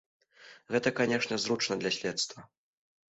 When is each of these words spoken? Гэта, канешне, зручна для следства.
Гэта, 0.75 0.93
канешне, 0.99 1.35
зручна 1.43 1.77
для 1.83 1.91
следства. 1.99 2.39